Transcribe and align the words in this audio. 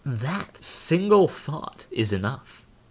That 0.03 0.57
single 0.65 1.27
thought 1.27 1.85
is 1.91 2.11
enough. 2.11 2.65